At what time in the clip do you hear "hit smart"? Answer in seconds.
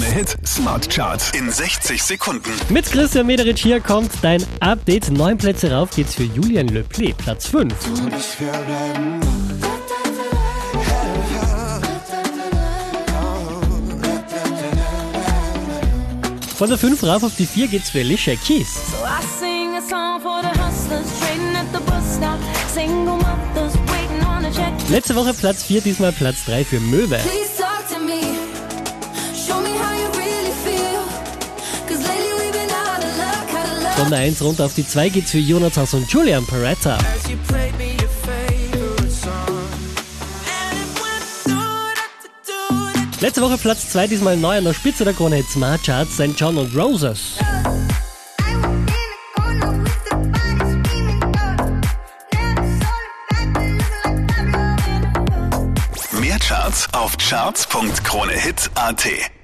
0.12-0.88, 45.36-45.84